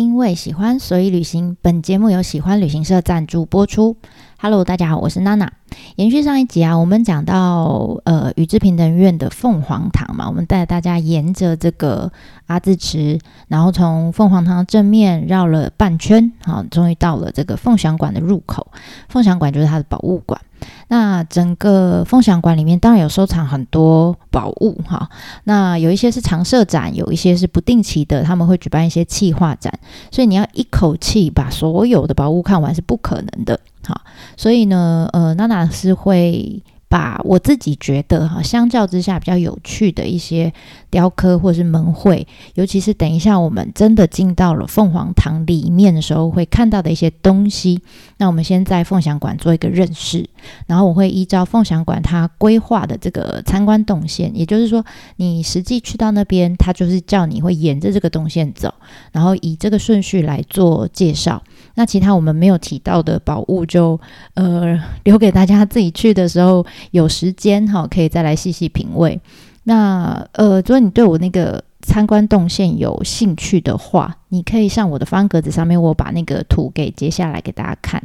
[0.00, 1.56] 因为喜欢，所以旅行。
[1.60, 3.96] 本节目由喜欢旅行社赞助播出。
[4.42, 5.52] Hello，大家好，我是娜娜。
[5.96, 12.10] 延续上一集啊，我们讲到呃宇治平等院的凤凰堂嘛，我们带大家沿着这个
[12.46, 13.18] 阿字池，
[13.48, 18.66] 然后从凤凰堂正面绕了半圈，好，终于到了这个凤翔馆的入口。
[19.10, 20.40] 凤翔馆就是它的宝物馆。
[20.88, 25.10] 那整个凤翔馆里面当然有收藏很多宝物哈，
[25.44, 29.78] 那有一些是常设展，有一些是不定期的，他们会举办一些企划展，
[30.10, 33.60] 所以你要一口气把所有的宝物看完是不可能的
[34.36, 36.62] 所以呢，呃，娜娜是会。
[36.90, 40.52] 把我自己觉得哈，相较之下比较有趣的一些
[40.90, 47.80] 雕刻或是门绘，尤其是等一下我们真的进到了凤凰堂里面的时候，会看到的一些东西。
[48.18, 50.28] 那我们先在凤翔馆做一个认识，
[50.66, 54.84] 然后我会依照凤翔馆它规划的这个参观动线，也就是说，
[55.16, 58.74] 你实际去到那边，它就是叫你会沿着这个动线走，
[59.12, 61.42] 然后以这个顺序来做介绍。
[61.74, 63.98] 那其他我们没有提到的宝物，就
[64.34, 66.66] 呃留给大家自己去的时候。
[66.90, 69.20] 有时间哈，可以再来细细品味。
[69.64, 78.02] 那呃，如果你对我那个参观动线有兴趣的话，你可以上我的方格子上面，我把那个图给截下来给大家看。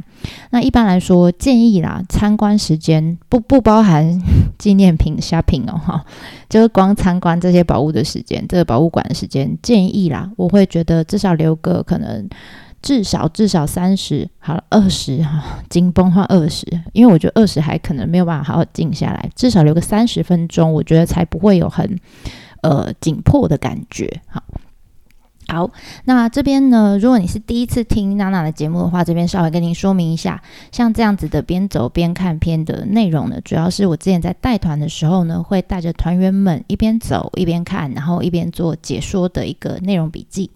[0.50, 4.20] 那一般来说，建议啦，参观时间不不包含
[4.58, 6.04] 纪念品 shopping 哦，哈，
[6.48, 12.28] 就是光参观这些宝物的时间，这个博物馆的时间，建议啦，我会觉得至少留个可能。
[12.86, 21.98] 至少至少三十，好了二十哈，紧绷换二十，因为我觉得二十还可能没有办法好好静下来，至少留个三十分钟，我觉得才不会有很
[22.62, 24.40] 呃紧迫的感觉，好。
[25.48, 25.70] 好，
[26.06, 26.98] 那这边呢？
[26.98, 40.50] 如果你是第一次听娜娜的节目的话，这边稍微跟您说明一下，像这样子的边走边看片的内容呢，主要是我之前在带团的时候呢，会带着团员们一边走一边看，然后一边做解说的一个内容笔记。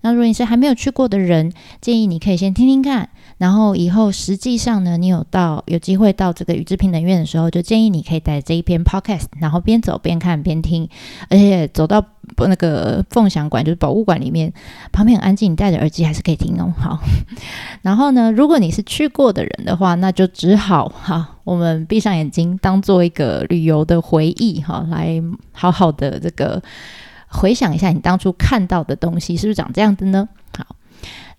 [0.00, 3.10] 那如果你是还没有去过的人，建议你可以先听听看。
[3.42, 10.88] 然后以后实际上呢，你有到有机会到这个宇治平等院的时候，就建议你可以带这一篇 podcast，然后边走边看边听，
[11.28, 12.04] 而且走到
[12.36, 14.52] 那个凤翔馆，就是博物馆里面，
[14.92, 16.72] 旁边很安静，你戴着耳机还是可以听哦。
[16.78, 17.00] 好，
[17.82, 25.20] 然后呢，如果你是去过的人的话，那就只好哈，我们闭上眼睛，当做一个旅游的回忆哈，来
[25.50, 26.62] 好好的这个
[27.26, 30.28] 回想一下你当初看到的东西是不是长这样子呢？
[30.56, 30.76] 好。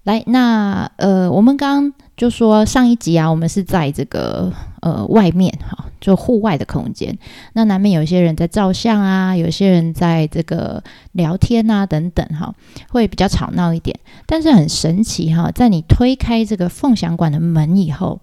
[0.03, 7.18] 来，那呃，我们刚刚就说上一集啊，我们是在这个呃外面哈，就户外的空间。
[7.53, 10.84] 那难免有些人在照相啊，有些人在这个
[11.14, 12.53] 聊天啊等等哈，
[12.90, 13.97] 会比较吵闹一点。
[14.25, 18.20] 但是很神奇哈，在你推开这个凤翔馆的门以后，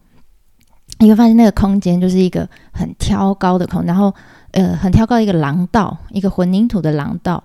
[0.99, 4.15] 你会发现那个空间就是一个很挑高的空，然后
[4.51, 7.43] 呃很挑高的一个廊道，一个混凝土的廊道。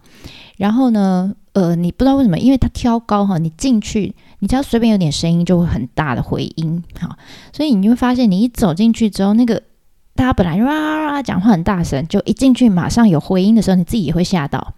[0.57, 1.33] 然后呢？
[1.55, 7.17] 呃，你不知道为什么，因为它挑高哈，你进去，你只要随便有点声音，就会很大的回音哈，
[7.53, 9.63] 所以你会发现，你一走进去之后，那个
[10.15, 14.73] 大家本来哇哇哇讲话很大声，就一进去马上有回音的时候，你自己也会吓到。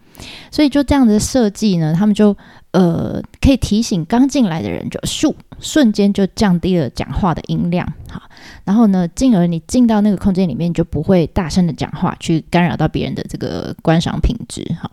[0.51, 2.38] 所以就这样的设计呢，他们就
[2.73, 8.21] 呃可以提醒刚进来的人，就咻瞬间就降低了讲话的音量，好，
[8.64, 14.90] 然后呢，进而你进到那个空间里面就不会大声的讲话，去干扰到别人的这个观赏品质，哈。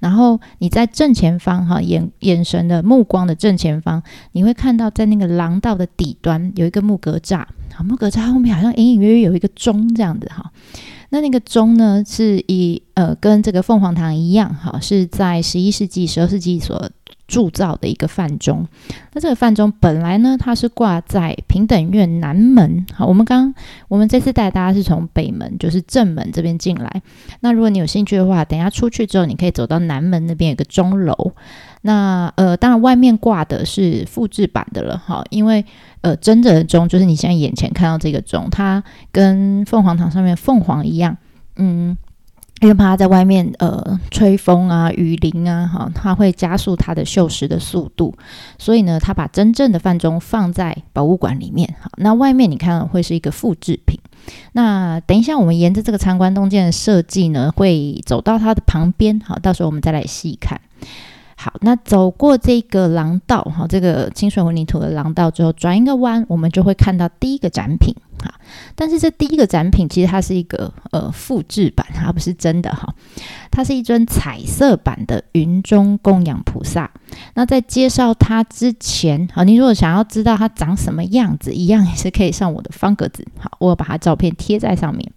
[0.00, 7.44] 然后你在正前方，哈眼眼神的目光的正前方，你会看到在那个廊道的底端有一个木格栅，
[7.74, 10.50] 好，木格栅后面好像隐隐约约有一个钟这样子，哈。
[11.10, 16.90] 那那个钟呢，是以呃跟这个凤凰堂一样，哈，是在十一世纪、十二世纪所
[17.28, 18.66] 铸造的一个范钟。
[19.12, 22.84] 那这个范钟本来呢，它是挂在平等院南门。
[22.94, 23.54] 好，我们刚
[23.86, 27.02] 我们这次带大家是从北门，就是正门这边进来。
[27.40, 31.32] 那如果你有兴趣的话，等一下出去之后，你可以走到南门那边有个钟楼。
[31.82, 35.64] 那呃，当然外面挂的是复制版的了，哈，因为
[36.00, 41.16] 呃，真正的钟就是你现在眼前看到这个钟，它跟凤凰堂上面凤凰一样，
[41.56, 41.96] 嗯，
[42.60, 48.14] 因为怕它在外面呃吹风啊、雨淋啊，哈，它会加速它的锈蚀的速度，
[48.58, 53.98] 所以呢，它把真正的饭钟放在博物馆里面，哈，那外面你看会是一个复制品。
[54.52, 60.60] 那等一下我们沿着这个参观东建的设计呢，会走到它的旁边，好，到时候我们再来细看。
[61.40, 68.34] 好，那走过这个廊道，哈，这个清水混凝土的廊道之后，转一个弯，我们就会看到第一个展品，哈。
[68.74, 72.92] 但是这第一个展品其实它是一个呃复制版，它不是真的，哈。
[73.52, 76.90] 它是一尊彩色版的云中供养菩萨。
[77.34, 85.12] 那在介绍它之前，好，你如果想要知道它长什么样子，一样也是可以上我的方格子，好，我把它照片贴在上面。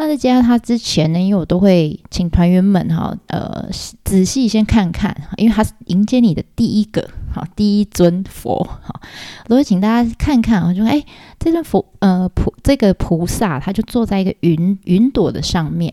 [0.00, 3.68] 那在介绍他之前呢，因为我都会请团员们哈，呃，
[4.04, 7.02] 仔细先看看，因为他是迎接你的第一个，
[7.34, 9.00] 哈，第一尊佛哈，
[9.48, 11.04] 我会请大家看看啊，就说哎，
[11.40, 15.92] 这尊佛呃菩这个菩萨，他就坐在一个云云朵的上面，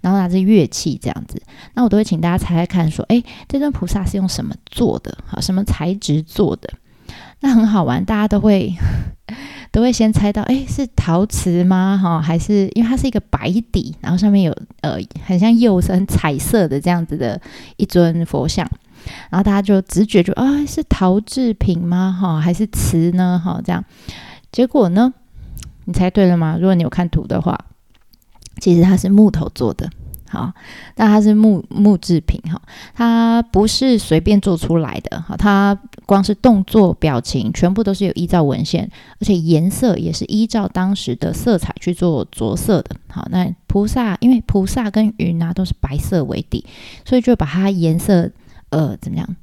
[0.00, 1.42] 然后拿着乐器这样子，
[1.74, 5.18] 那我都会请大家猜猜看，说哎，这尊菩萨是用什么做的？
[5.26, 6.70] 哈，什么材质做的？
[7.42, 8.72] 那很好玩，大家都会
[9.72, 11.98] 都会先猜到，哎，是陶瓷吗？
[12.00, 17.40] 哈，还是因为它是一个白底，然后上面有呃很像釉色、很彩色的这样子的
[17.76, 18.64] 一尊佛像，
[19.30, 22.16] 然后大家就直觉就啊是陶制品吗？
[22.18, 23.40] 哈，还是瓷呢？
[23.44, 23.84] 哈，这样，
[24.52, 25.12] 结果呢，
[25.86, 26.56] 你猜对了吗？
[26.60, 27.58] 如果你有看图的话，
[28.60, 29.90] 其实它是木头做的。
[30.32, 30.50] 好，
[30.94, 32.58] 但它是木木制品哈，
[32.94, 38.90] 它不是随便做出来的哈，它光是动作、表情全部都是有依照文献，
[39.20, 42.96] 而且颜色也是依照当时的色彩去做着色的。
[43.10, 46.64] 好，那菩萨因为菩萨跟云啊都是白色为底，
[47.04, 48.30] 所以就把它颜色
[48.70, 49.36] 呃怎么样，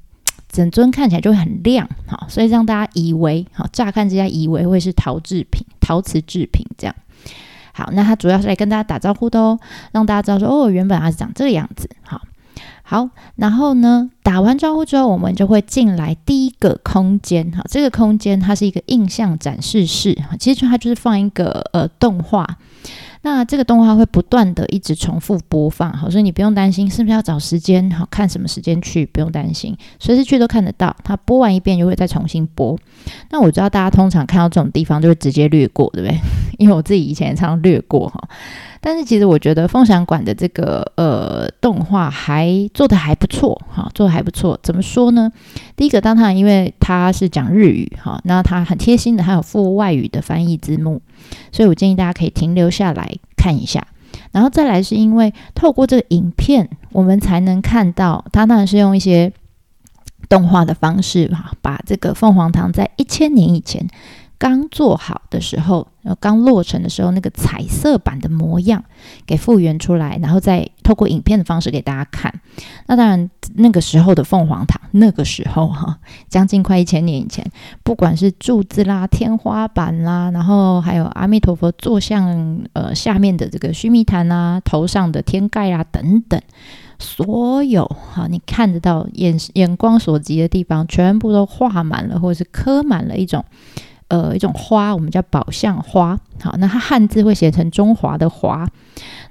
[0.51, 1.87] 整尊看起来就会很亮。
[2.07, 6.95] 好，所以让大家以为好，乍看之下以为会是陶制品、陶瓷制品这样。
[7.79, 9.57] 好，那他主要是来跟大家打招呼的哦，
[9.93, 11.89] 让大家知道说哦，原本他是长这个样子。
[12.03, 12.21] 好，
[12.83, 17.49] 好，然后呢，打完招呼之后，我们就会进来第一个空间。
[17.51, 20.13] 哈，这个空间它是一个印象展示室。
[20.15, 22.57] 哈，其实它就是放一个呃动画。
[23.21, 30.95] 那这个动画会不断的一直重复播放，好，所以你不用担心是不是要找时间，好看什么时间去，不用担心，随时去都看得到。
[31.03, 32.77] 它播完一遍就会再重新播。
[33.29, 36.17] 那我知道大家通常看到这种地方就会直接略过，对不对？
[36.57, 38.29] 因为我自己以前也常略过哈。
[38.81, 44.57] 但是其实我觉得凤翔馆的这个呃动画还做的还不错哈，做的还不错。
[44.63, 45.31] 怎么说呢？
[45.75, 51.01] 第一个，当然因为它是讲日语哈，那它很贴心的，还有附外语的翻译字幕，
[51.51, 53.85] 所以我建议大家可以停留下来看一下。
[54.31, 59.33] 然后再来是因为透过这个影片，我们才能看到它当然是用一些
[60.29, 63.87] 动画的方式哈，把这个凤凰堂在一千年以前。
[64.39, 68.85] 刚做好的时候，然后刚落成的时候，那个彩色版的模样
[69.25, 72.33] 给复原出来，然后再透过影片的方式给大家看。
[72.87, 75.99] 那当然，那个时候的凤凰堂，那个时候哈，
[76.29, 77.45] 将近快一千年以前，
[77.83, 86.41] 不管是柱子啦、天花板啦，然后还有阿弥陀佛坐像呃下面的这个须弥坛啊、头上的天盖啊等等，
[86.97, 93.43] 所有哈你看得到眼眼光所及的地方，全部都画满了，或者是刻满了一种。
[94.09, 96.19] 呃，一种花，我们叫宝相花。
[96.41, 98.67] 好，那它汉字会写成中华的华。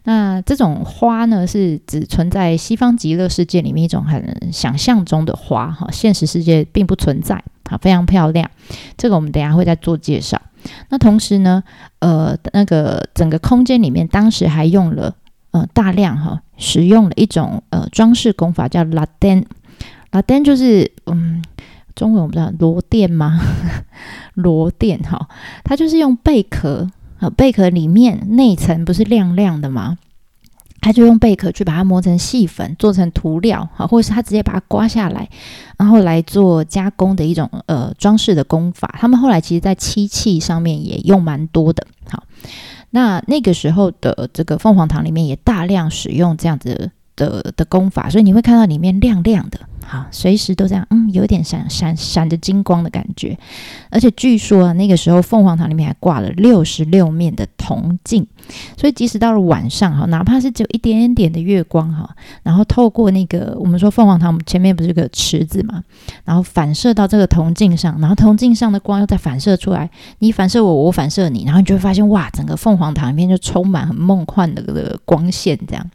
[0.05, 5.71] 那这种花呢，是只存在西方极乐世界里面一种很想象中的花。
[5.73, 7.43] 哈，现实世界并不存在。
[7.69, 8.49] 好，非常漂亮。
[8.97, 10.41] 这个我们等下会再做介绍。
[10.91, 11.63] 那同时呢，
[11.99, 15.13] 呃，那个整个空间里面，当时还用了
[15.51, 19.45] 呃大量哈，使用了一种呃装饰工法，叫拉丹。
[20.13, 21.43] 拉丹就是嗯。
[21.99, 23.41] 中文我不知道螺钿吗？
[24.35, 25.29] 螺钿哈，
[25.65, 29.99] 它就是用贝壳啊，贝壳里面内层不是亮亮的吗？
[30.81, 35.29] 他就用贝壳去把它磨成细粉，做成涂料啊，或者是他直接把它刮下来，
[35.77, 38.95] 然后来做加工的一种呃装饰的工法。
[39.01, 41.85] 他们后来其实在漆器上面也用蛮多的。
[42.09, 42.23] 好，
[42.91, 49.59] 那那个时候的这个凤凰堂里面也大量使用这样子的的功法，所以你会看到里面亮亮的。
[49.91, 53.39] 好，随时都这样，嗯，有点闪闪闪着金光的感觉。
[53.89, 58.27] 而且据说啊，那个时候凤凰堂里面还挂了六十六面的铜镜，
[58.77, 65.83] 所以即使到了晚上哈，哪怕是只有一点点的月光哈，然后透过那个我们说凤凰堂前面不是有个池子嘛，
[66.27, 75.91] 然后反射到这个铜镜上，然后铜镜上的光又再反射出来，你反射我，我反射你，然后你就会发现哇，整个凤凰堂里面就充满很梦幻的这个光线这样。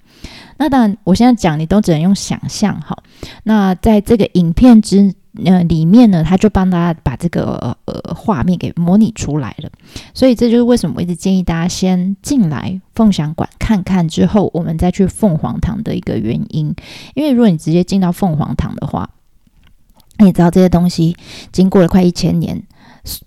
[0.58, 2.98] 那当然，我现在讲你都只能用想象哈。
[3.44, 5.13] 那在这个影片之
[5.44, 9.70] 呃里面呢，他就帮大家把这个呃画面给模拟出来了。
[10.13, 16.75] 所以这就是为什么我一直建议大家先进来凤翔馆看看，之后我们再去凤凰堂的一个原因。
[17.15, 19.10] 因为如果你直接进到凤凰堂的话，
[20.20, 21.18] 你知道这些东西
[21.51, 22.62] 经过了快一千年。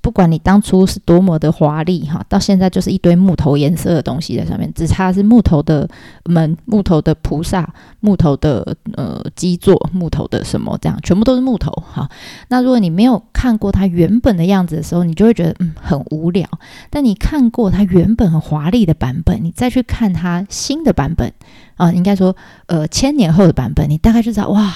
[0.00, 5.86] 不管你当初是多么的华丽哈，到现在就是一堆木头颜色的东西在上面，只差是木头的
[6.24, 7.68] 门、木头的菩萨、
[8.00, 12.08] 木头的呃基座、木头的什么这样，全部都是木头哈。
[12.48, 16.48] 那如果你没有看过它原本的样子的时候，你就会觉得嗯很无聊。
[16.88, 21.30] 但你看过它原本很华丽的版本，你再去看它新的版本
[21.74, 22.34] 啊，应该说
[22.66, 24.72] 呃千年后的版本，你大概就知道哇，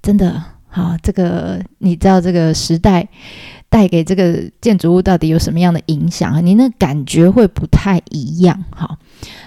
[0.00, 3.06] 真的好这个你知道这个时代。
[3.72, 6.44] 带给这个建筑物到底有什么样的影响？
[6.44, 8.64] 你那感觉会不太一样。
[8.70, 8.98] 好，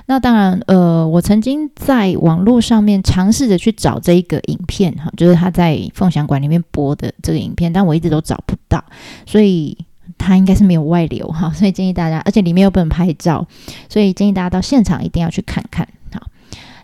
[0.06, 8.82] 那当然，呃，我曾经在网络上面尝试着去找这一个影片，哈，就是他在凤翔馆里面播的这个影片，但我一直都找不到，
[9.26, 9.78] 所以
[10.18, 13.46] 他应该是没有外流哈，所以建议大家，而且里面又不能拍照，
[13.90, 15.86] 所以建议大家到现场一定要去看看。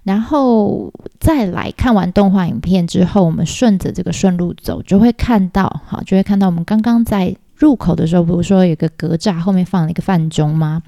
[0.10, 10.82] 然后再来看完动画影片之后，我们顺着这个顺路走，就会看到，好，就会看到我们刚刚在入口的时候，不是说有个格栅后面放了一个饭钟吗？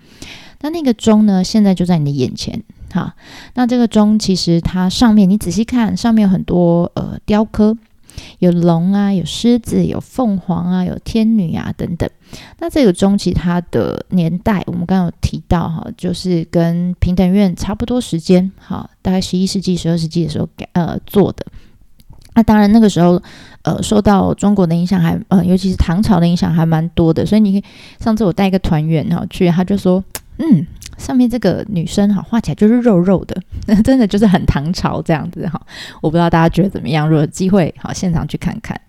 [0.61, 3.13] 那那个钟呢，现在就在你的眼前，哈。
[3.53, 7.77] 那这个钟其实它上面，你仔细看，上面有很多呃雕刻。
[8.39, 12.09] 有龙啊，有狮子，有凤凰啊，有天女啊等等。
[12.59, 21.45] 那这个钟其它的年代，我们刚刚有提到哈，就是跟平等院差不多时间，哈，大概十一世纪、十二世纪的时候呃做的。
[22.33, 23.21] 那当然那个时候
[23.63, 27.25] 呃受到中国的影响还呃，尤其是唐朝的影响还蛮多的。
[27.25, 27.67] 所以你可
[27.99, 30.03] 上次我带一个团员哈去，他就说
[30.37, 30.65] 嗯。
[30.97, 33.35] 上面这个女生哈，画起来就是肉肉的，
[33.65, 35.59] 那 真的就是很唐朝这样子哈。
[35.99, 38.79] 我不知道大家觉得怎么样，如果有机会好现场去看看。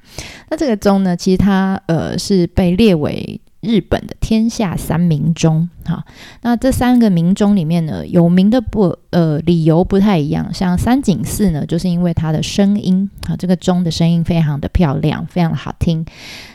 [0.49, 3.41] 那这个钟呢，其实它呃是被列为。
[3.63, 6.05] 日本的天下三名钟，哈，
[6.41, 10.53] 那这三个名钟里面呢，有名的不呃理由不太一样。
[10.53, 16.05] 像三井寺呢，就是因为它的声音，啊，这个钟的声音非常的漂亮，非常好听。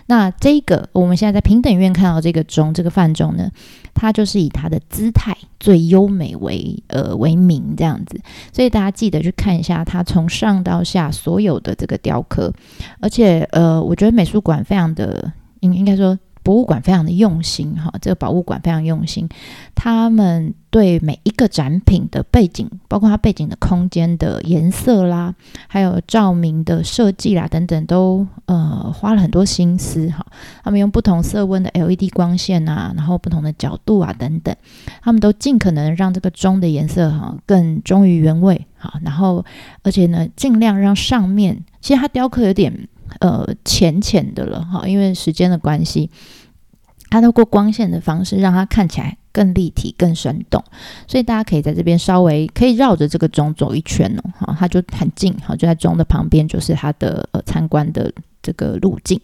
[0.07, 3.49] 那这个我们现在在平等院看到这个钟，这个饭钟呢，
[3.93, 8.19] 它就是以它的姿态最优美为呃为名这样子。
[8.51, 12.51] 所以大家记得去看一下它从上到下所有的这个雕刻，
[12.99, 16.19] 而且呃，我觉得美术馆非常的应应该说。
[16.47, 19.27] 博物馆非常的用心哈，这个博物馆非常用心，
[19.75, 25.35] 他们对每一个展品的背景，包括它背景的空间的颜色啦，
[25.67, 30.25] 还有照明的设计啦等等，都呃花了很多心思哈。
[30.63, 34.55] 他们用不同色温的 LED 光线啊，然后不同的角度啊等等，
[35.01, 38.93] 他们都尽可能让这个钟的颜色哈更忠于原味哈。
[39.03, 39.43] 然后
[39.83, 42.87] 而且呢，尽量让上面其实它雕刻有点。
[43.19, 46.09] 呃，浅浅的了哈，因为时间的关系，
[47.09, 50.63] 它透过光线的方式让它看起来更立体、更生动，
[51.07, 59.19] 所以大家可以在这边稍微可以绕着这个钟走一圈哦，哈，它就很近，哈，就在钟的旁边，就是它的呃参观的这个路径。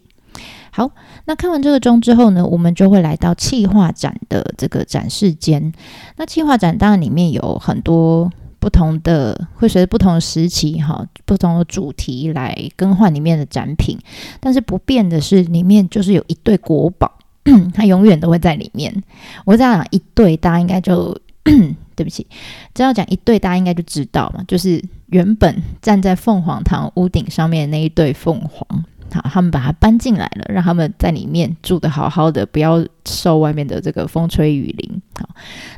[0.71, 0.89] 好，
[1.25, 5.71] 那看完这个钟之后呢，我们就会来到气画展的这个展示间。
[6.17, 8.31] 那气画展当然里面有很多。
[8.63, 13.97] 不同的会随着不同的时期哈，不同的主题来更换里面的展品，
[14.39, 17.11] 但是不变的是里面就是有一对国宝，
[17.75, 19.03] 它永远都会在里面。
[19.43, 21.13] 我这样讲一对，大家应该就
[21.93, 22.25] 对不起，
[22.73, 35.01] 这样讲一对，大家应该就知道嘛，就是原本站在凤凰堂屋顶上面的那一对凤凰，好，他们把它搬进来了，让他们在里面住的好好的，不要受外面的这个风吹雨淋。
[35.19, 35.27] 好，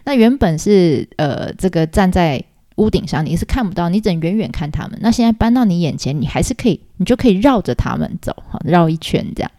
[0.03, 2.43] 那原本是呃这个站在
[2.75, 4.97] 屋顶上你是看不到，你只能远远看他们。
[5.01, 9.51] 那现在搬到你眼前，你还是可以，你就可以绕着他们走，哈，绕一圈这样。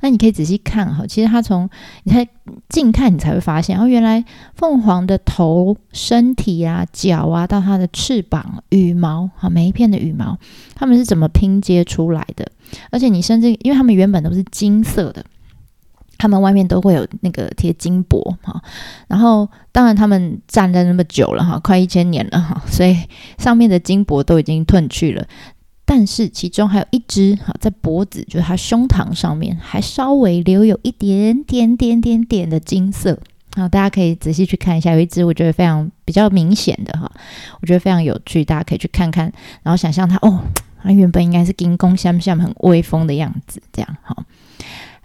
[0.00, 1.68] 那你可以仔细看哈，其实它从
[2.04, 2.26] 你看
[2.68, 10.38] 近看，你才会发现哦，原来凤凰的头、身体啊、脚啊，到它的翅膀、羽毛，哈，每一片的羽毛，
[10.74, 12.46] 它们是怎么拼接出来的？
[12.90, 15.24] 而且你甚至，因为它们原本都是金色的。
[16.18, 18.60] 他们外面都会有那个贴金箔哈，
[19.06, 22.96] 然后当然他们站在那么久了哈，快一千年了哈， 所以
[23.38, 25.24] 上面的金箔都已经褪去了，
[25.84, 33.16] 但是其中还有一只哈，在脖子就是它胸膛上面还稍微留有一点点点点点的金色
[33.54, 37.08] 啊，大家可以仔细去看一下，有一只我觉得非常比较明显的哈，
[37.60, 39.32] 我觉得非常有趣，大家可以去看看，
[39.62, 40.40] 然后想象它哦，
[40.82, 44.16] 它原本应该是金光相像很威风的样子，这样哈。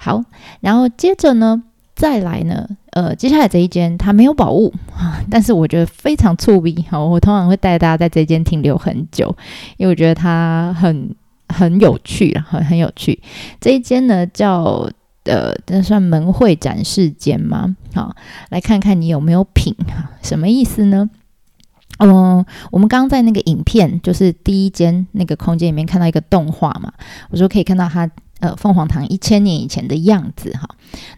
[0.03, 0.21] 好，
[0.59, 1.63] 然后接着呢，
[1.95, 9.33] 再来呢，呃，接下来这一间它没有宝物啊， 但是我觉得非常触鼻好，我通常会带大家在这间停留很久，
[9.77, 11.15] 因为我觉得它很
[11.47, 13.17] 很有趣很很有趣。
[13.61, 14.89] 这一间呢叫
[15.23, 17.73] 呃，这算门会展示间吗？
[17.93, 18.13] 好，
[18.49, 20.11] 来看看你有没有品哈？
[20.21, 21.09] 什么意思呢？
[21.99, 26.91] 嗯，我们刚刚在那个影片，就是第一间那个空间里面看到一个动画嘛，
[27.29, 28.11] 我说可以看到它。
[28.43, 30.67] 呃，凤凰堂一千年以前的样子哈，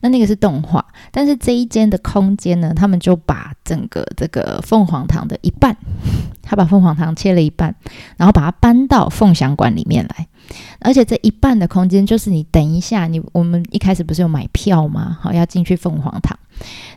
[0.01, 5.75] 那那个是动画，但是这一间的空间呢，他们就把整个这个凤凰堂的一半，
[6.43, 7.73] 他把凤凰堂切了一半，
[8.15, 10.27] 然后把它搬到凤翔馆里面来，
[10.81, 15.17] 而且这一半的空间就是你等一下，你我们一开始不是有买票吗？
[15.19, 16.37] 好，要进去凤凰堂，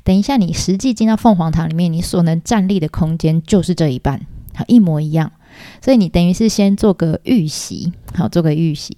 [0.04, 4.20] 等一下你实际进到凤凰堂里面，你所能站立的空间就是这一半，
[4.54, 5.32] 好，一模一样。
[5.82, 8.96] 所以你等于是先做个预习，好，做个预习，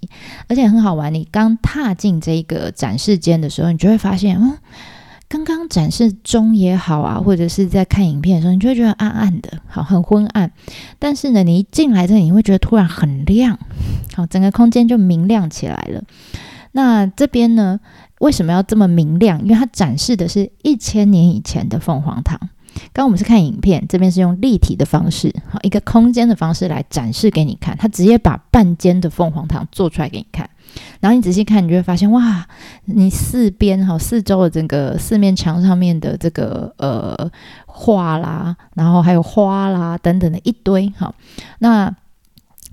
[0.48, 1.12] 而且很好玩。
[1.12, 4.58] 你刚踏进这个展示间的时候，你就会发现，嗯。
[5.28, 10.50] 刚刚展示中也好啊，或者是在看影片的时候，你就会觉得暗暗的，好，很昏暗。
[10.98, 13.56] 但是呢，你一进来这里，你会觉得突然很亮，
[14.16, 16.02] 好，整个空间就明亮起来了。
[16.72, 17.78] 那这边呢，
[18.18, 19.40] 为什么要这么明亮？
[19.44, 22.36] 因为它展示的是一千年以前的凤凰堂。
[22.92, 27.76] 刚我们是看影片，这边是用立体的方式，好，一个空间的方式来展示给你看。
[27.76, 30.48] 它直接把半间的凤凰堂做出来给你看。
[31.00, 32.46] 然后你仔细看，你就会发现，哇，
[32.84, 37.30] 你四边哈四周的整个四面墙上面的这个呃
[37.66, 41.12] 画啦，然后还有花啦等等的一堆哈。
[41.58, 41.92] 那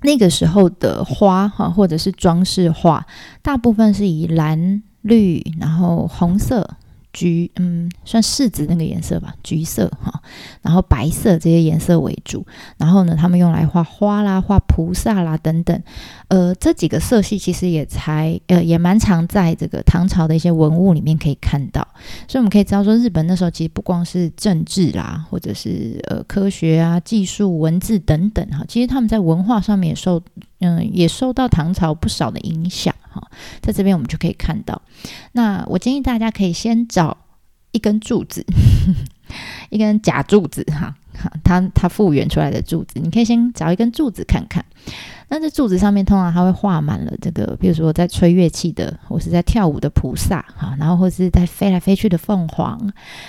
[0.02, 3.04] 那个时候的花哈，或者是装饰画，
[3.42, 6.76] 大部分是以蓝绿，然后红色。
[7.18, 10.22] 橘，嗯，算柿子那个颜色吧，橘色哈，
[10.62, 12.46] 然后白色这些颜色为主，
[12.76, 15.82] 然后呢，他们用来画花啦、画菩萨啦等等，
[16.28, 21.86] 呃，这几个色系其实也才，呃，也蛮常在这个唐朝的一些文物里面可以看到，
[22.28, 30.22] 所以我们可以知道说，日本那时候其实不光是政治啦，或者是呃科学啊、技术、文字等等哈，其实他们在文化上面也受，
[30.60, 32.94] 嗯，也受到唐朝不少的影响。
[33.60, 34.80] 在这边我们就可以看到，
[35.32, 37.16] 那我建议大家可以先找
[37.72, 38.44] 一根柱子，
[39.70, 40.94] 一根假柱子哈，
[41.44, 44.64] 它它复原出来的柱子，你可以先找一根柱子看看。
[45.30, 52.80] 那这柱子上面通常它会画满了这个，比如说在吹乐器的，或是在跳舞的菩萨哈，然后或是在飞来飞去的凤凰，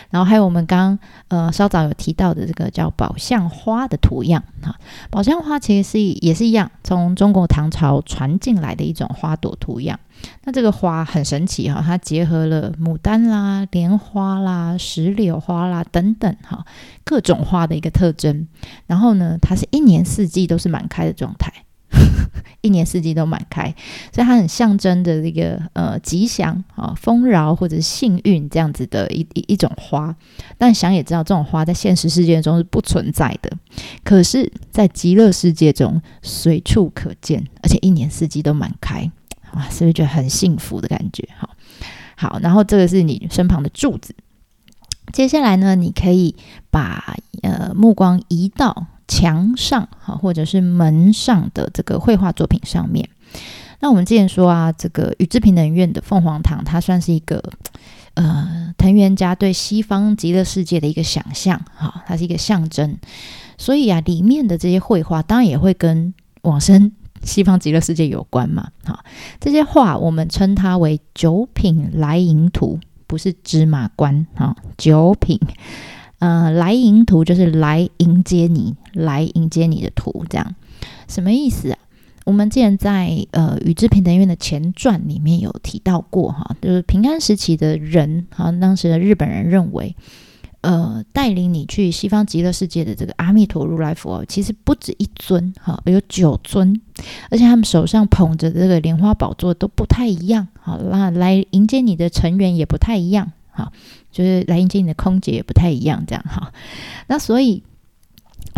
[0.10, 4.74] 然后还有我们刚呃稍早有提到的这个叫宝相花的图样哈。
[5.10, 10.00] 宝相花其实是也是一样，从中国唐朝传进来的一种花朵图样。
[10.44, 16.66] 那这个花很神奇哈，它结合了牡丹啦、莲花啦、石榴花啦等等哈
[17.04, 18.48] 各种花的一个特征。
[18.88, 21.52] 然后呢，它是一年四季都是满开的状态。
[22.62, 23.74] 一年四季都满开，
[24.14, 30.16] 所以它很象征的这个呃吉祥啊、丰饶或者幸运这样子的一一一种花。
[30.58, 33.52] 但想也知道，这种花在现实世界中是不存在的，
[34.04, 39.12] 可是，在极乐世界中随处可见，而且一年四季都满开，
[39.54, 41.28] 哇，是不是觉得很幸福的感觉？
[41.38, 41.50] 好，
[42.16, 44.16] 好，然后这个是你身旁的柱子。
[45.12, 46.36] 接下来呢，你可以
[46.70, 48.88] 把呃目光移到。
[49.12, 53.10] 墙上哈，或者是门上的这个绘画作品上面。
[53.80, 57.44] 那我们之前说啊，这个宇治平等院的凤凰堂，它算是一个
[58.14, 63.00] 呃藤原家对西方极乐世界的一个想象哈，它是一个象征。
[63.58, 66.92] 所以啊，里面的这些绘画当然也会跟往生
[67.24, 68.70] 西方极乐世界有关嘛。
[68.84, 69.04] 哈，
[69.40, 75.40] 这些画我们称它为九品来迎图，不是芝麻官哈，九品。
[76.20, 80.56] 呃，来迎图就是来迎接你，来迎接你的图，这样
[81.08, 81.80] 什么意思啊？
[82.26, 89.96] 我们之前在呃宇治平等院的前传里面有提到过哈，就是平安时期的人哈，当时的日本人认为，
[90.62, 96.82] 呃，带领你去西方极乐世界的这个阿弥陀如来佛，其实不止一尊哈，有九尊，
[97.30, 103.32] 而且他们手上捧着这个莲花宝座都不太一样，好，那来迎接你的成员也不太一样。
[103.52, 103.72] 哈，
[104.12, 106.52] 就是来迎接你的空姐也不太一样，这样哈。
[107.08, 107.64] 那所以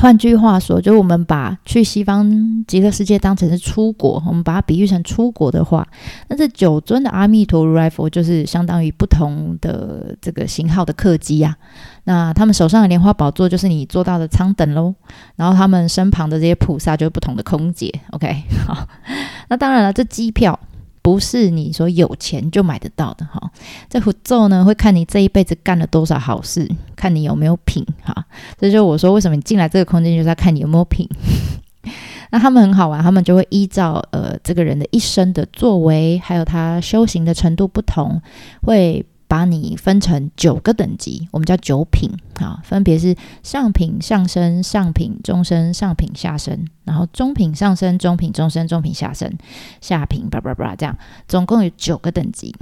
[0.02, 5.88] 换句话说，就我们把去西方极乐世界当成是出国，我们把它比喻成出国的话，
[6.28, 11.56] 那这九尊的阿弥陀如来佛就是相当于不同的这个型号的客机呀。
[12.06, 14.96] 那他们手上的莲花宝座就是你坐到的舱等喽，
[15.36, 17.94] 然后他们身旁的这些菩萨就是不同的空姐。
[18.10, 18.88] OK，好，
[19.50, 20.60] 那当然了，这机票。
[21.02, 23.52] 不是你说有钱就买得到的哈，
[23.90, 28.26] 这符咒呢会看你这一辈子干了多少好事，看你有没有品哈。
[28.60, 31.08] 这就是我说为什么你进来这个空间就是要看你有没有品。
[32.32, 38.22] 那他们很好玩，他们就会依照呃这个人的一生的作为，还有他修行的程度不同，
[38.62, 39.06] 会。
[39.32, 42.10] 把你分成九个等级，我们叫九品
[42.42, 49.32] 啊，分别是上品、上升、上品、中升、上品、下升，然后中品、上升、中品、中升、中品、下升、
[49.80, 50.98] 下品，叭叭叭，这样
[51.30, 52.54] 总共有九个等级。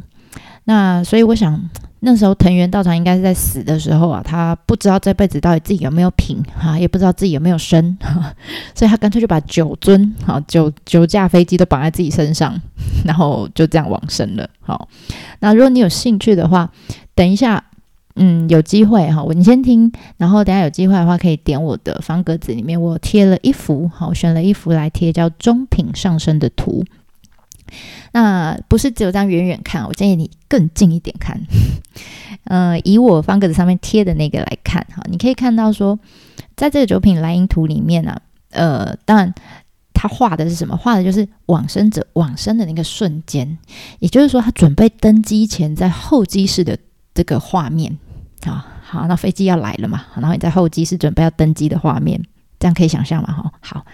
[0.66, 1.60] 那所以我想，
[2.02, 7.98] 那时候藤原道长应该是在死的时候啊，他不知道这辈子到底自己有没有品哈，也不知道自己有没有生，
[8.74, 12.60] 所以他干脆就把九尊好九九架飞机都绑在自己身上，
[13.06, 14.50] 然后就这样往生了。
[14.62, 14.88] 好，
[15.40, 16.72] 那如果你有兴趣的话，
[17.14, 17.62] 等一下，
[18.16, 26.86] 嗯，有机会哈，我你先听，然后等下有机会的话，可以点我的方格子里面，我贴了一幅，好，选了一幅来贴，叫中品上升的图。
[28.12, 31.40] 那不是只有这样远远看，我建议你更近一点看。
[32.46, 36.00] 呃，以我方格子上面贴的那个来看哈，你可以看到说，
[36.56, 38.20] 在这个九品莱茵图里面呢，
[38.52, 39.34] 呃，当然
[39.94, 40.76] 他画的是什么？
[40.76, 43.58] 画的就是往生者往生的那个瞬间，
[44.00, 46.78] 也就是说他准备登机前在候机室的
[47.14, 47.98] 这个画面
[48.46, 48.66] 啊。
[48.82, 52.20] 好，那飞机要来了嘛，然后你在候机室准备要登机的画面，
[52.60, 53.32] 这样可以想象嘛？
[53.32, 53.86] 哈，好。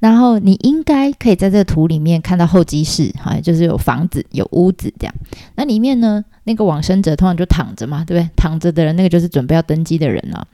[0.00, 5.14] 然后你应该可以在这个图里面看到候机室，哈，就是有房子、有屋子这样。
[5.54, 8.28] 那里面呢，那个往生者通常就躺着嘛，对不对？
[8.34, 10.44] 躺着的人，那个就是准备要登机的人了。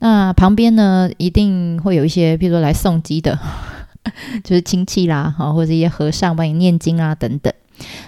[0.00, 3.38] 那旁边呢，一定会有一些，譬如说来送机的，
[4.44, 7.50] 就是亲戚啦，哈，或者一些和尚帮你念经啊等等。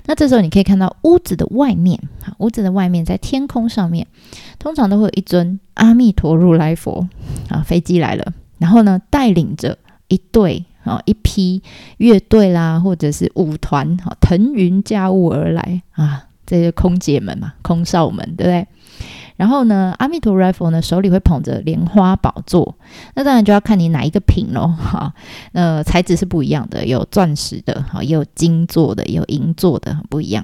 [0.05, 1.99] 那这时候你可以看到屋子的外面，
[2.41, 4.07] 屋子的外面在天空上面，
[4.59, 7.09] 通常都会有一尊阿弥陀如来佛
[7.49, 10.65] 啊，飞机来了，然后呢，带领着一队。
[10.83, 11.63] 啊，一批
[11.99, 18.67] 乐队啦，或者是舞团，哈，腾云驾雾而来啊，这些空姐们嘛，空少们，对不对？
[19.37, 22.79] 然后呢，阿弥陀佛呢，手里会捧着莲花宝座，
[23.15, 25.13] 那当然就要看你哪一个品喽，哈，
[25.53, 30.43] 那材质是不一样的，有钻石的，哈，也有金做的，也有银做的，不一样。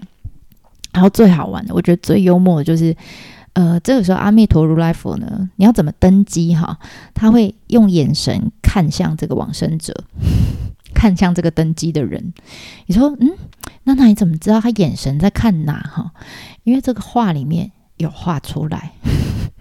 [0.92, 2.94] 然后最好玩的，我觉得最幽默的就是。
[3.56, 6.78] 呃，这个时候阿弥陀如来佛呢，你要怎么登基哈？
[7.14, 10.04] 他会用眼神看向这个往生者，
[10.92, 12.34] 看向这个登基的人。
[12.84, 13.30] 你说，嗯，
[13.84, 16.12] 那那你怎么知道他眼神在看哪哈？
[16.64, 18.92] 因为这个画里面有画出来。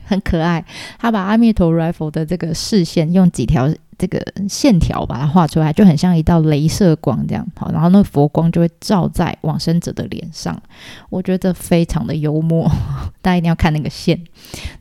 [0.07, 0.63] 很可爱，
[0.99, 7.45] 他把阿弥陀如来佛的这个视线用几条这个线条把它画出来，就很像一道镭射光这样。
[7.55, 10.61] 好，然后那个佛光就会照在往生者的脸上，
[11.09, 12.69] 我觉得非常的幽默，
[13.21, 14.19] 大家一定要看那个线。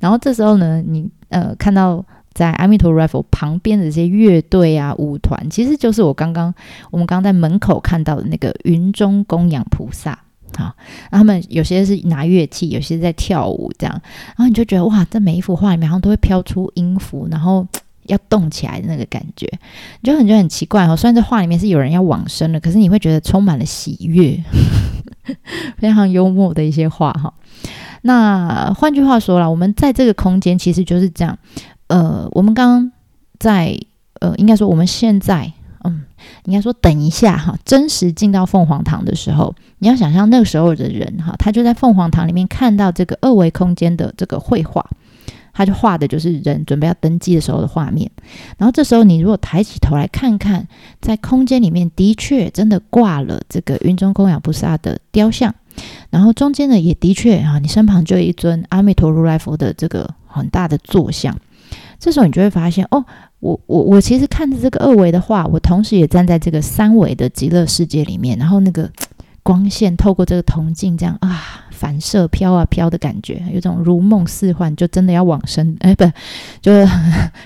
[0.00, 6.52] 然后这时候呢，你呃看到在阿弥陀佛旁边的这些乐队啊舞团，其实就是我刚刚
[6.90, 10.18] 我们刚在门口看到的那个云中供养菩萨。
[10.56, 10.72] 好，
[11.10, 17.66] 他们有些是拿乐器，有些在跳舞，这样，然后你就觉得哇，这每一幅画里面好像都会飘出音符，然后
[18.06, 19.46] 要动起来的那个感觉，
[20.00, 20.96] 你就很觉得很奇怪哦。
[20.96, 24.42] 虽然这画里面是有人要往生了，可是你会觉得充满了喜悦，
[25.78, 27.32] 非常幽默的一些画哈。
[28.02, 31.38] 那换句话说了，我们在这个空间其实就是这样，
[31.86, 32.92] 呃，我们刚刚
[33.38, 33.78] 在
[34.20, 35.52] 呃，应该说我们现在。
[35.86, 36.02] 嗯，
[36.46, 44.82] 应该说等一下哈，真实进到凤凰堂的时候，你要想象那个时候的人哈，他就在凤凰堂里面看到这个二维空间的这个绘画，
[45.54, 48.10] 他就画的就是人准备要登机的时候的画面。
[48.58, 50.68] 然后这时候你如果抬起头来看看，
[51.00, 55.54] 在空间里面的确真的挂了这个云中供养菩萨的雕像，
[56.10, 61.34] 然后中间呢也的确哈，你身旁就有一尊阿弥陀如来佛的这个很大的坐像。
[61.98, 63.04] 这时候你就会发现哦。
[63.40, 68.90] 我我我其实看着这个二维的画，我同时也站在这个三维的极乐世界里面，然后那个
[69.44, 76.10] 光线透过这个铜镜这样啊反射飘啊飘的感觉，有种如梦似幻，就真的要往生 哎，不
[76.60, 76.84] 就是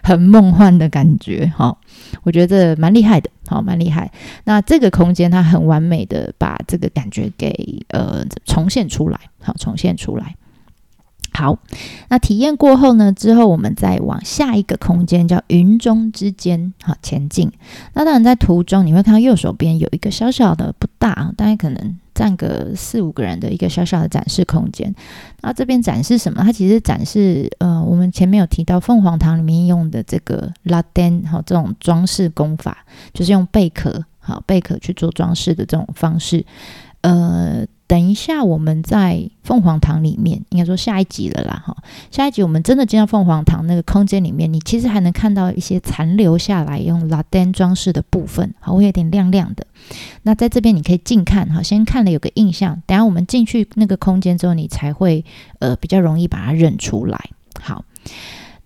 [0.02, 1.76] 很梦幻的感觉哈。
[2.22, 4.10] 我觉得蛮厉害的，好蛮厉害。
[4.44, 10.36] 那这个空间它很完美的把这个感觉给呃重现出来，好重现出来。
[11.38, 11.56] 好，
[12.08, 13.12] 那体验过后呢？
[13.12, 17.48] 之后我们再往下一个空间，叫云中之间，好前进。
[17.94, 24.92] 那当然在途中你会看到右手边有一个小小的，不大，大概可能站个四五个人的一个小小的展示空间。
[25.42, 26.42] 那这边展示什么？
[26.42, 32.78] 它其实展示呃，我们前面有提到凤凰堂里面用的这个拉丹，好这种装饰工法，
[33.14, 36.44] 就是用贝壳，好贝壳去做装饰的这种方式，
[37.02, 37.64] 呃。
[37.88, 41.74] 等一下，我们在凤凰堂里面，应该说下一集了啦，哈。
[42.10, 49.66] 下一集我们真的进到凤凰堂那个空间里面，你其实还能看到一些残留下来用拉丹装饰的部分，好，会有点亮亮的。
[50.24, 52.82] 那在这边你可以近看，哈，先看了有个印象。
[52.84, 55.24] 等下我们进去那个空间之后，你才会
[55.58, 57.18] 呃比较容易把它认出来。
[57.58, 57.86] 好，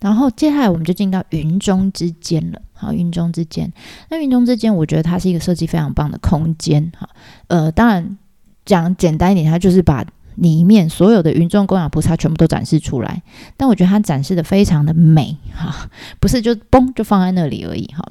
[0.00, 3.72] 然后接下来我们就进到云中之间了，好，云中之间。
[4.10, 7.08] 那云中之间，我觉得它是一个设计非常棒的空间，哈，
[7.46, 8.18] 呃，当然。
[8.64, 10.04] 讲简单一点，它就是把
[10.36, 13.22] 里面所有的云中供养菩萨全部都展示出来。
[13.56, 18.02] 但我觉得它展示的非常的美哈，不是就嘣就放在那里而已哈。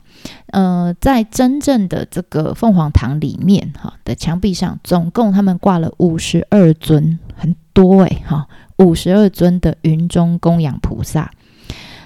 [0.47, 11.31] 呃，在真正的这个凤凰堂里面哈的墙壁上，总共他们挂了五十二尊，很多诶哈，五十二尊的云中供养菩萨。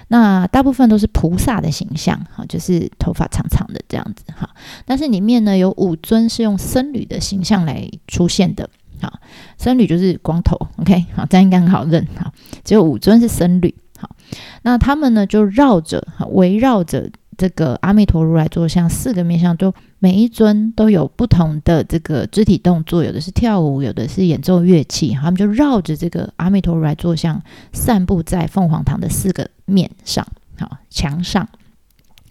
[0.08, 4.48] 那大部分都是菩萨的形象，哈，就是头发长长的这样子，哈。
[4.84, 8.68] 但是里面呢有五尊是用僧侣的形象来出现的，
[9.00, 9.20] 好，
[9.58, 12.32] 僧侣就是光头，OK，好，这样应该很好认，哈。
[12.64, 14.10] 只有五尊是僧侣，好，
[14.62, 17.10] 那他们呢就绕着，围绕着。
[17.38, 27.42] 这个阿弥陀如来坐像，四个面相都每一尊都有不同的这个肢体动作，有的是跳舞，有的是演奏乐器，他们就绕着这个阿弥陀如来坐像
[27.74, 30.26] 散布在凤凰堂的四个面上，
[30.58, 31.46] 好墙上。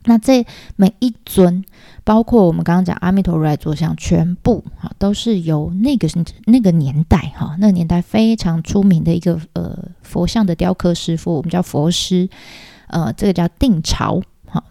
[0.07, 0.45] 那这
[0.75, 1.65] 每一尊，
[2.03, 6.07] 包括我们刚刚讲阿弥陀如来坐像，全部哈都是由那个
[6.45, 12.29] 那个年代哈，那个年代非常出名的一个呃佛像的雕刻师傅，我们叫佛师，
[12.89, 14.63] 呃，这个叫定朝哈，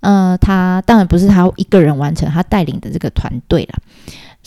[0.00, 3.78] 呃，他当然不是他一个人完成，他带领的这个团队了，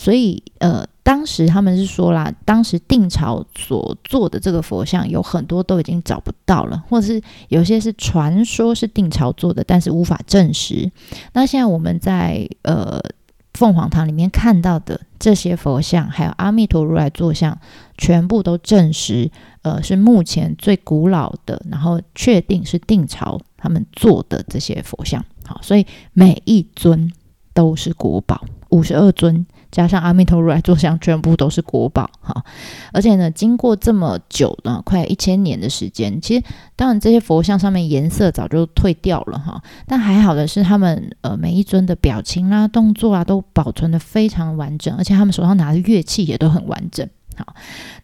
[0.00, 0.86] 所以呃。
[1.02, 10.88] 当时他们是说啦，当时定朝所做的这个佛像有很多都已经找不到了，或者是有些是传说是定朝做的，但是无法证实。
[11.32, 13.00] 那现在我们在呃
[13.54, 17.58] 凤凰堂里面看到的这些佛像，还有阿弥陀如来坐像，
[17.98, 19.28] 全部都证实，
[19.62, 25.24] 呃，是目前最古老的，然后确定是定朝他们做的这些佛像。
[25.44, 27.10] 好，所以每一尊
[27.52, 29.44] 都是国宝，五十二尊。
[29.70, 32.44] 加上阿弥陀如来坐像，全部都是国宝哈。
[32.92, 36.44] 而且呢，经过这么久呢，快一千年的时间，其实
[36.76, 39.62] 当然这些佛像上面颜色早就褪掉了哈。
[39.86, 47.08] 但还好的是，他们呃每一尊的表情啊、动作啊都保存的非常完整，而且他们手上拿的乐器也都很完整。
[47.36, 47.54] 好，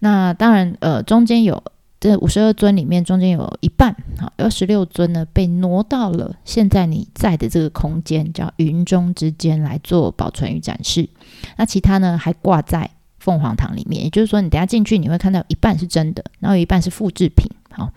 [0.01, 1.63] 那当然呃中间有。
[2.07, 11.09] 这五十二尊里面，中间有一半，好，二十六尊呢，被挪到了现在你在的这个空间，叫云中之间来做保存与展示。
[11.57, 12.89] 那其他呢，还挂在
[13.19, 17.51] 凤凰堂里面，也就是说，你等下进去，你会看到一半是真的，然后有一半是复制品。
[17.71, 17.91] 好，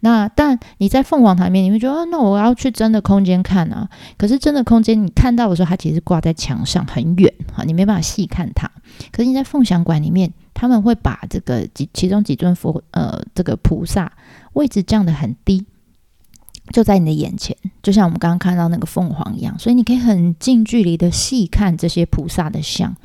[0.00, 3.86] 那但你在凤凰堂里面，你会觉得，那我要去真的空间看啊。
[4.16, 8.70] 可是真的空间，你看到的时候，它其实挂在墙上很远，哈，你没办法细看它。
[9.12, 10.32] 可是你在凤翔馆里面。
[10.58, 14.10] 他们会把这个几其中几尊佛，呃，这个菩萨
[14.54, 15.66] 位置降得很低，
[16.72, 22.96] 就在你的眼前，就像我们刚刚看到那个凤凰一样，所以你可以很近距离的细看这些菩萨的像。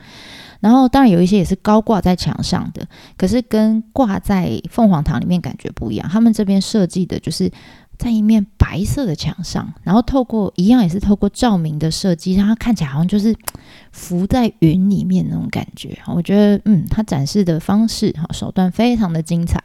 [0.62, 2.88] 然后，当然有一些也是高挂在墙上的，
[3.18, 6.08] 可是跟挂在凤凰堂里面感觉不一样。
[6.08, 7.52] 他们这边设计的就是。
[8.02, 13.36] 在一面白色的墙上，然后透过一样也是透过照明的设计，让它看起来好像就是
[13.92, 15.96] 浮在云里面那种感觉。
[16.08, 19.62] 我觉得，嗯，它展示的方式哈手段非常的精彩，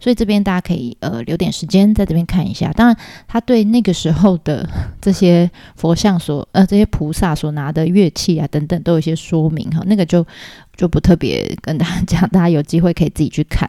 [0.00, 2.72] 所以这边大家可以呃留点时间在这边看一下。
[2.72, 2.96] 当然，
[3.28, 4.66] 他对那个时候的
[5.02, 10.26] 这些佛像所呃这些菩萨所拿的乐器啊等等都有一些说明哈，那个就
[10.74, 13.68] 就不特别跟大家讲，大家有机会可以自己去看。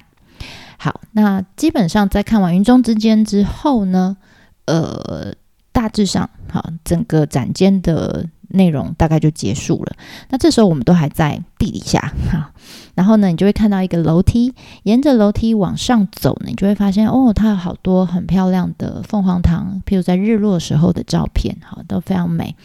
[0.78, 4.18] 好，那基本上在看完云中之间之后呢，
[4.66, 5.34] 呃，
[5.72, 9.96] 大致上好，整个展间的内容大概就结束了。
[10.30, 12.52] 那这时候我们都还在地底下哈，
[12.94, 22.56] 然后呢，你就会看到一个楼梯，沿着楼梯往上走呢，你就会发现哦，它有好多很漂亮的凤凰堂，譬如在日落时候的照片，好，都非常美。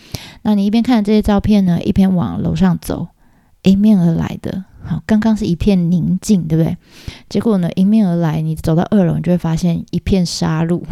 [0.42, 3.08] 那你一边看这些照片呢，一边往楼上走，
[3.62, 4.64] 迎面而来的。
[4.82, 6.76] 好，刚刚是一片宁静，对不对？
[7.28, 10.82] 结果呢，迎面而来，你走到二楼，你就会发现一片杀戮。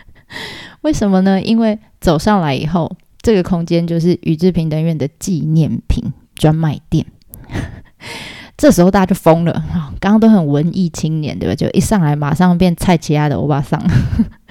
[0.82, 1.40] 为什么呢？
[1.40, 7.06] 因为走上来以后，这个空间就是宇智平等院的纪念品专卖店。
[8.56, 9.64] 这时候大家就疯了，
[9.98, 11.54] 刚刚都很文艺青年，对吧？
[11.54, 13.82] 就一上来马上变菜奇亚的欧巴桑。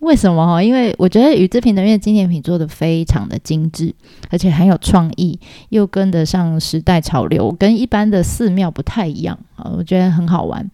[0.00, 0.62] 为什么哈？
[0.62, 3.94] 因为我觉得宇智平等院纪念品做的非常的精致，
[4.30, 10.70] 而且很有创意，又跟得上时代潮流，跟一般的寺庙不太一样啊，我觉得很好玩。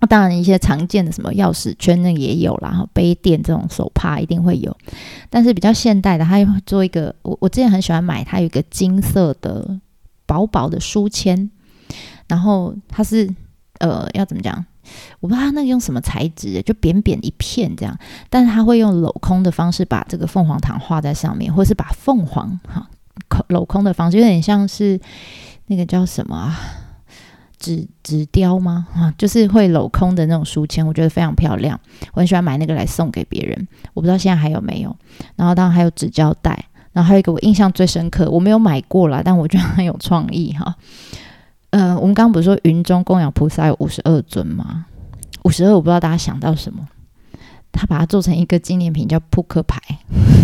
[0.00, 4.74] 那当然一些常见的什么钥匙圈那也有啦，哈，杯垫这种手帕一定会有，
[5.28, 9.78] 但是比较现代的，它会做一个，我我之前很喜欢买，它有一个金色的
[10.24, 11.50] 薄薄的书签，
[12.26, 13.28] 然后它是
[13.80, 14.64] 呃要怎么讲？
[15.20, 17.96] 我不知道他那个用什么材质，就扁扁一片这样，
[18.28, 22.88] 但是他会用镂空的方式把这个凤凰糖画在上面，或是把凤凰哈
[23.48, 25.00] 镂空的方式，有点像是
[25.66, 26.58] 那个叫什么啊
[27.58, 28.86] 纸纸雕吗？
[28.94, 31.78] 啊，就是会镂空的那种书签，我觉得非常漂亮，
[32.14, 33.68] 我很喜欢买那个来送给别人。
[33.92, 34.96] 我不知道现在还有没有。
[35.36, 40.74] 然后当然还有纸胶带，然后还有一个我印象最深刻，我没有买过啦，但我觉得很有创意哈。
[41.70, 44.86] 呃，我们刚刚不是说云中供养菩萨有五十二尊吗？
[45.44, 46.86] 五十二，我不知道大家想到什么，
[47.72, 49.80] 他把它做成一个纪念品，叫扑克牌，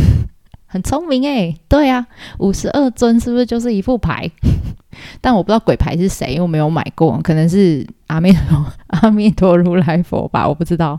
[0.66, 1.60] 很聪明诶。
[1.68, 2.06] 对啊，
[2.38, 4.30] 五十二尊是不是就是一副牌？
[5.20, 8.66] 但我不知道鬼牌是谁，因为我没有买过，可能是阿弥陀
[9.02, 10.96] 阿弥陀如来佛吧，我不知道。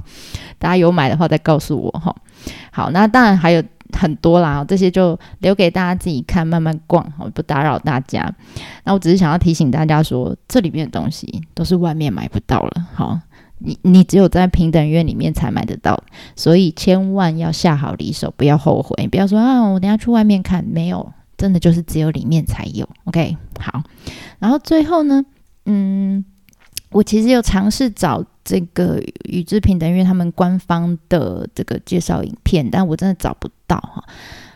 [0.59, 2.15] 大家有买的话再告诉我哈。
[2.71, 3.63] 好，那当然还有。
[3.93, 8.33] 很多啦，这些就留给大家自己看，慢慢逛，好不打扰大家。
[8.83, 13.19] 那我只是想要提醒大家说，这里面的东西都是外面买不到了，好，
[13.59, 16.01] 你你只有在平等院里面才买得到，
[16.35, 22.87] 所以千万要下好离手，不要后悔，不要说啊，我等下去外面看，没有，真的就是只有里面才有。
[23.05, 23.83] OK，好，
[24.39, 25.23] 然后最后呢，
[25.65, 26.23] 嗯，
[26.91, 28.23] 我其实有尝试找。
[28.47, 34.01] 这个宇智平等院他们官方的这个介绍影片，但我真的找不到哈。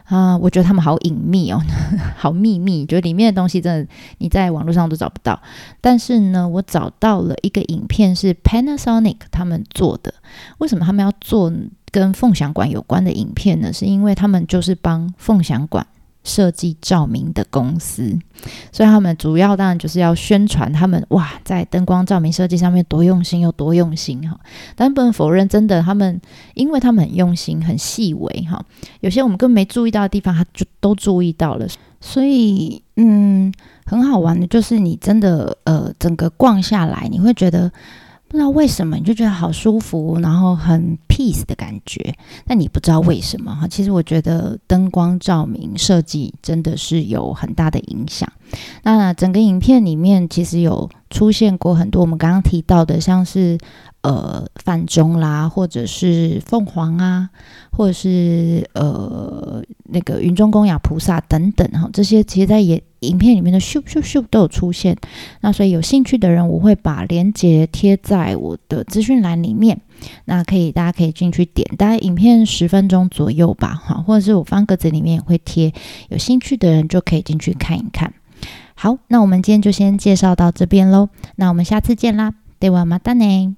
[0.06, 1.62] 啊，我觉得他们好隐秘哦，
[2.15, 5.41] 好秘密，就里面的东西真的你在网络上都找不到。
[5.82, 10.13] 但是呢，我找到了一个影片是 Panasonic 他们做的。
[10.60, 11.51] 为什么他们要做
[11.91, 13.73] 跟凤翔馆有关的影片呢？
[13.73, 15.86] 是因为他们就是帮凤翔馆。
[16.23, 18.17] 设计照明的公司，
[18.71, 24.39] 所以他们主要当然就是要宣传他们哇，在灯光照明设计上面多用心又多用心哈。
[24.75, 26.21] 但不能否认，真的他们，
[26.53, 28.63] 因为他们很用心、很细微哈，
[28.99, 31.67] 有些我们根本没注意到的地方，他就都注意到了。
[31.99, 33.51] 所以，嗯，
[33.86, 37.71] 很好玩的就是你真的呃，整个逛下来，你会觉得。
[38.32, 42.15] 不知道为什么你就觉得好舒服，然后很 peace 的感觉，
[42.48, 43.67] 但你不知道为什么哈。
[43.67, 48.32] 其实我觉得灯光照明设计真的是有很大的影响。
[48.84, 53.58] 那整个影片里面其实有出现过很多我们刚刚提到的，像是
[54.02, 57.30] 呃范中啦，或者是凤凰啊，
[57.74, 62.82] 或者是呃那个云中供养菩萨等等哈，这些其实在也。
[63.01, 64.95] 影片里面的咻咻咻都有出现，
[65.41, 69.81] 那所以有兴趣的人，我会把链接贴在我的资讯栏里面，
[70.25, 75.73] 那可以大家可以进去点，大概影片十分钟左右吧，哈，或者是我方格子里面也会贴，
[76.09, 78.13] 有兴趣的人就可以进去看一看。
[78.75, 83.55] 好，那我们今天就先介绍到这边喽，那我们下次见啦，对我马达呢。